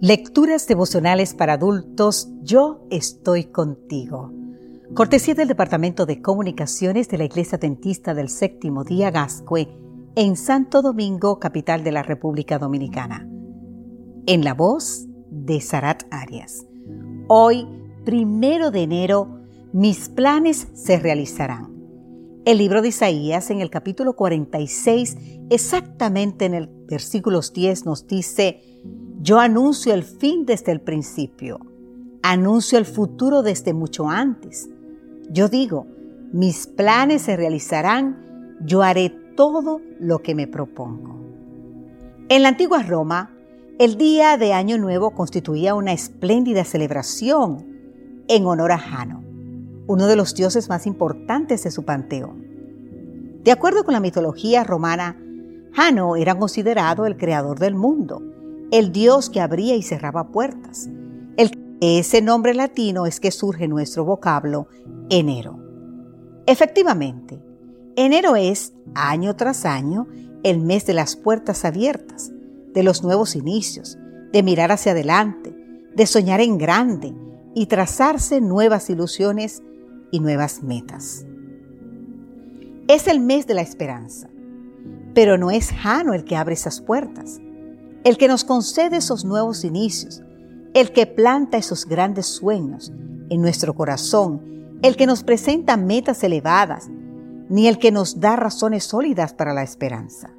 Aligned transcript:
Lecturas 0.00 0.68
devocionales 0.68 1.34
para 1.34 1.54
adultos, 1.54 2.28
Yo 2.42 2.86
estoy 2.88 3.46
contigo. 3.46 4.32
Cortesía 4.94 5.34
del 5.34 5.48
Departamento 5.48 6.06
de 6.06 6.22
Comunicaciones 6.22 7.08
de 7.08 7.18
la 7.18 7.24
Iglesia 7.24 7.58
Dentista 7.58 8.14
del 8.14 8.28
Séptimo 8.28 8.84
Día 8.84 9.10
Gascue 9.10 9.66
en 10.14 10.36
Santo 10.36 10.82
Domingo, 10.82 11.40
capital 11.40 11.82
de 11.82 11.90
la 11.90 12.04
República 12.04 12.60
Dominicana. 12.60 13.28
En 14.26 14.44
la 14.44 14.54
voz 14.54 15.06
de 15.32 15.60
Sarat 15.60 16.04
Arias. 16.12 16.64
Hoy, 17.26 17.66
primero 18.04 18.70
de 18.70 18.82
enero, 18.84 19.40
mis 19.72 20.08
planes 20.08 20.68
se 20.74 21.00
realizarán. 21.00 21.74
El 22.44 22.58
libro 22.58 22.82
de 22.82 22.88
Isaías 22.88 23.50
en 23.50 23.60
el 23.60 23.68
capítulo 23.68 24.14
46, 24.14 25.16
exactamente 25.50 26.44
en 26.44 26.54
el 26.54 26.68
versículos 26.86 27.52
10, 27.52 27.84
nos 27.84 28.06
dice, 28.06 28.62
yo 29.20 29.40
anuncio 29.40 29.94
el 29.94 30.04
fin 30.04 30.46
desde 30.46 30.70
el 30.70 30.80
principio, 30.80 31.58
anuncio 32.22 32.78
el 32.78 32.84
futuro 32.84 33.42
desde 33.42 33.72
mucho 33.72 34.08
antes. 34.08 34.70
Yo 35.30 35.48
digo, 35.48 35.86
mis 36.32 36.68
planes 36.68 37.22
se 37.22 37.36
realizarán, 37.36 38.56
yo 38.60 38.82
haré 38.82 39.10
todo 39.36 39.80
lo 39.98 40.20
que 40.20 40.36
me 40.36 40.46
propongo. 40.46 41.18
En 42.28 42.42
la 42.42 42.50
antigua 42.50 42.84
Roma, 42.84 43.34
el 43.80 43.96
día 43.96 44.36
de 44.36 44.52
Año 44.52 44.78
Nuevo 44.78 45.10
constituía 45.10 45.74
una 45.74 45.92
espléndida 45.92 46.64
celebración 46.64 47.66
en 48.28 48.46
honor 48.46 48.70
a 48.70 48.78
Jano, 48.78 49.24
uno 49.88 50.06
de 50.06 50.14
los 50.14 50.34
dioses 50.34 50.68
más 50.68 50.86
importantes 50.86 51.64
de 51.64 51.72
su 51.72 51.84
panteón. 51.84 52.46
De 53.42 53.50
acuerdo 53.50 53.82
con 53.82 53.94
la 53.94 54.00
mitología 54.00 54.62
romana, 54.62 55.20
Jano 55.72 56.14
era 56.14 56.38
considerado 56.38 57.04
el 57.04 57.16
creador 57.16 57.58
del 57.58 57.74
mundo 57.74 58.22
el 58.70 58.92
Dios 58.92 59.30
que 59.30 59.40
abría 59.40 59.76
y 59.76 59.82
cerraba 59.82 60.28
puertas. 60.28 60.88
Ese 61.80 62.20
nombre 62.22 62.54
latino 62.54 63.06
es 63.06 63.20
que 63.20 63.30
surge 63.30 63.68
nuestro 63.68 64.04
vocablo 64.04 64.66
enero. 65.10 65.60
Efectivamente, 66.46 67.40
enero 67.94 68.34
es, 68.34 68.72
año 68.96 69.36
tras 69.36 69.64
año, 69.64 70.08
el 70.42 70.58
mes 70.58 70.86
de 70.86 70.94
las 70.94 71.14
puertas 71.14 71.64
abiertas, 71.64 72.32
de 72.74 72.82
los 72.82 73.04
nuevos 73.04 73.36
inicios, 73.36 73.96
de 74.32 74.42
mirar 74.42 74.72
hacia 74.72 74.90
adelante, 74.90 75.54
de 75.94 76.06
soñar 76.06 76.40
en 76.40 76.58
grande 76.58 77.14
y 77.54 77.66
trazarse 77.66 78.40
nuevas 78.40 78.90
ilusiones 78.90 79.62
y 80.10 80.18
nuevas 80.18 80.64
metas. 80.64 81.26
Es 82.88 83.06
el 83.06 83.20
mes 83.20 83.46
de 83.46 83.54
la 83.54 83.62
esperanza, 83.62 84.28
pero 85.14 85.38
no 85.38 85.52
es 85.52 85.70
Jano 85.70 86.12
el 86.12 86.24
que 86.24 86.34
abre 86.34 86.54
esas 86.54 86.80
puertas 86.80 87.40
el 88.08 88.16
que 88.16 88.26
nos 88.26 88.42
concede 88.42 88.96
esos 88.96 89.26
nuevos 89.26 89.64
inicios, 89.64 90.22
el 90.72 90.92
que 90.92 91.04
planta 91.06 91.58
esos 91.58 91.84
grandes 91.84 92.24
sueños 92.24 92.90
en 93.28 93.42
nuestro 93.42 93.74
corazón, 93.74 94.78
el 94.80 94.96
que 94.96 95.04
nos 95.04 95.22
presenta 95.22 95.76
metas 95.76 96.24
elevadas, 96.24 96.88
ni 97.50 97.68
el 97.68 97.76
que 97.76 97.92
nos 97.92 98.18
da 98.18 98.34
razones 98.34 98.84
sólidas 98.84 99.34
para 99.34 99.52
la 99.52 99.62
esperanza. 99.62 100.30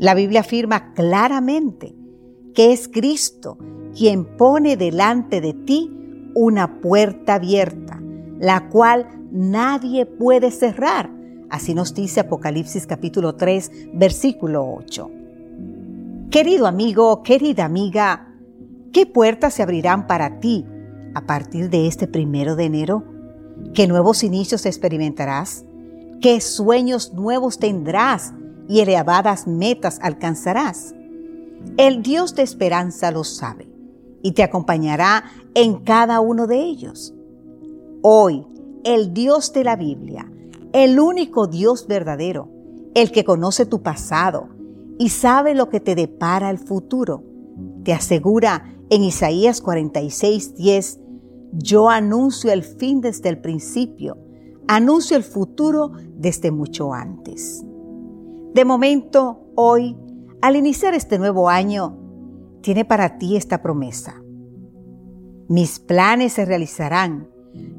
La 0.00 0.14
Biblia 0.14 0.40
afirma 0.40 0.92
claramente 0.92 1.94
que 2.52 2.72
es 2.72 2.88
Cristo 2.88 3.58
quien 3.96 4.36
pone 4.36 4.76
delante 4.76 5.40
de 5.40 5.52
ti 5.52 5.88
una 6.34 6.80
puerta 6.80 7.34
abierta, 7.34 8.02
la 8.40 8.68
cual 8.70 9.06
nadie 9.30 10.04
puede 10.04 10.50
cerrar. 10.50 11.12
Así 11.48 11.74
nos 11.74 11.94
dice 11.94 12.18
Apocalipsis 12.18 12.88
capítulo 12.88 13.36
3, 13.36 13.70
versículo 13.94 14.68
8. 14.68 15.21
Querido 16.32 16.66
amigo, 16.66 17.22
querida 17.22 17.66
amiga, 17.66 18.34
¿qué 18.90 19.04
puertas 19.04 19.52
se 19.52 19.62
abrirán 19.62 20.06
para 20.06 20.40
ti 20.40 20.64
a 21.14 21.26
partir 21.26 21.68
de 21.68 21.86
este 21.86 22.08
primero 22.08 22.56
de 22.56 22.64
enero? 22.64 23.04
¿Qué 23.74 23.86
nuevos 23.86 24.24
inicios 24.24 24.64
experimentarás? 24.64 25.66
¿Qué 26.22 26.40
sueños 26.40 27.12
nuevos 27.12 27.58
tendrás 27.58 28.32
y 28.66 28.80
elevadas 28.80 29.46
metas 29.46 29.98
alcanzarás? 30.00 30.94
El 31.76 32.02
Dios 32.02 32.34
de 32.34 32.44
esperanza 32.44 33.10
lo 33.10 33.24
sabe 33.24 33.68
y 34.22 34.32
te 34.32 34.42
acompañará 34.42 35.24
en 35.52 35.80
cada 35.80 36.20
uno 36.20 36.46
de 36.46 36.62
ellos. 36.62 37.12
Hoy, 38.00 38.46
el 38.84 39.12
Dios 39.12 39.52
de 39.52 39.64
la 39.64 39.76
Biblia, 39.76 40.32
el 40.72 40.98
único 40.98 41.46
Dios 41.46 41.86
verdadero, 41.86 42.48
el 42.94 43.12
que 43.12 43.22
conoce 43.22 43.66
tu 43.66 43.82
pasado, 43.82 44.48
y 44.98 45.08
sabe 45.08 45.54
lo 45.54 45.68
que 45.68 45.80
te 45.80 45.94
depara 45.94 46.50
el 46.50 46.58
futuro. 46.58 47.24
Te 47.84 47.92
asegura 47.92 48.64
en 48.90 49.02
Isaías 49.02 49.60
46, 49.60 50.54
10, 50.54 51.00
yo 51.52 51.90
anuncio 51.90 52.52
el 52.52 52.62
fin 52.62 53.00
desde 53.00 53.28
el 53.28 53.38
principio, 53.38 54.18
anuncio 54.68 55.16
el 55.16 55.22
futuro 55.22 55.92
desde 56.16 56.50
mucho 56.50 56.92
antes. 56.92 57.64
De 58.54 58.64
momento, 58.64 59.46
hoy, 59.54 59.96
al 60.40 60.56
iniciar 60.56 60.94
este 60.94 61.18
nuevo 61.18 61.48
año, 61.48 61.96
tiene 62.60 62.84
para 62.84 63.18
ti 63.18 63.36
esta 63.36 63.62
promesa. 63.62 64.22
Mis 65.48 65.78
planes 65.78 66.34
se 66.34 66.44
realizarán, 66.44 67.28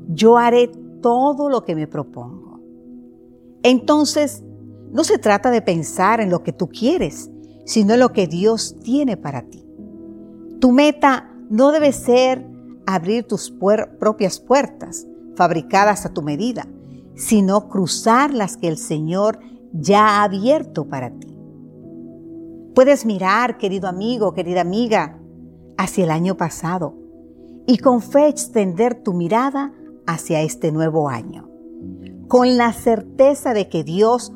yo 0.10 0.38
haré 0.38 0.68
todo 1.02 1.50
lo 1.50 1.64
que 1.64 1.76
me 1.76 1.88
propongo. 1.88 2.60
Entonces, 3.64 4.44
no 4.94 5.04
se 5.04 5.18
trata 5.18 5.50
de 5.50 5.64
pensar 5.64 6.22
en 6.22 6.30
lo 6.30 6.44
que 6.44 6.54
tú 6.54 6.70
quieres, 6.70 7.32
sino 7.66 7.96
en 7.96 8.00
lo 8.00 8.14
que 8.14 8.28
Dios 8.28 8.78
tiene 8.84 9.18
para 9.18 9.42
ti. 9.42 9.66
Tu 10.60 10.72
meta 10.72 11.34
no 11.50 11.72
debe 11.72 11.92
ser 11.92 12.48
abrir 12.86 13.24
tus 13.24 13.52
propias 14.00 14.40
puertas, 14.40 15.08
fabricadas 15.36 16.06
a 16.06 16.14
tu 16.14 16.22
medida, 16.22 16.68
sino 17.16 17.70
cruzar 17.70 18.34
las 18.34 18.56
que 18.56 18.68
el 18.68 18.78
Señor 18.78 19.40
ya 19.74 20.08
ha 20.08 20.24
abierto 20.24 20.86
para 20.88 21.10
ti. 21.10 21.36
Puedes 22.76 23.06
mirar, 23.06 23.58
querido 23.58 23.88
amigo, 23.88 24.34
querida 24.34 24.62
amiga, 24.62 25.20
hacia 25.78 26.04
el 26.04 26.12
año 26.12 26.38
pasado 26.38 26.96
y 27.66 27.80
con 27.80 28.02
fe 28.02 28.28
extender 28.28 29.02
tu 29.04 29.14
mirada 29.14 29.74
hacia 30.06 30.42
este 30.42 30.72
nuevo 30.72 31.10
año, 31.10 31.50
con 32.28 32.58
la 32.58 32.74
certeza 32.74 33.54
de 33.56 33.70
que 33.70 33.84
Dios 33.84 34.34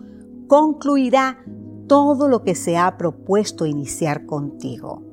concluirá 0.47 1.44
todo 1.88 2.28
lo 2.28 2.44
que 2.44 2.56
se 2.56 2.78
ha 2.78 2.97
propuesto 2.97 3.66
iniciar 3.66 4.25
contigo. 4.25 5.03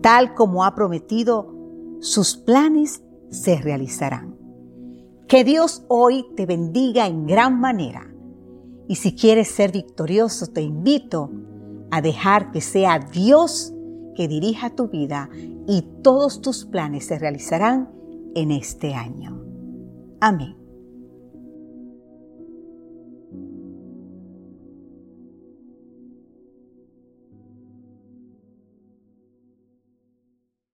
Tal 0.00 0.34
como 0.34 0.64
ha 0.64 0.74
prometido, 0.74 1.54
sus 2.00 2.36
planes 2.36 3.02
se 3.30 3.56
realizarán. 3.56 4.36
Que 5.26 5.42
Dios 5.44 5.84
hoy 5.88 6.26
te 6.36 6.46
bendiga 6.46 7.06
en 7.06 7.26
gran 7.26 7.58
manera. 7.58 8.12
Y 8.86 8.96
si 8.96 9.14
quieres 9.14 9.48
ser 9.48 9.72
victorioso, 9.72 10.46
te 10.48 10.60
invito 10.60 11.30
a 11.90 12.02
dejar 12.02 12.50
que 12.50 12.60
sea 12.60 12.98
Dios 12.98 13.72
que 14.14 14.28
dirija 14.28 14.70
tu 14.70 14.88
vida 14.88 15.28
y 15.66 15.82
todos 16.02 16.40
tus 16.40 16.64
planes 16.66 17.06
se 17.06 17.18
realizarán 17.18 17.90
en 18.34 18.50
este 18.50 18.94
año. 18.94 19.42
Amén. 20.20 20.63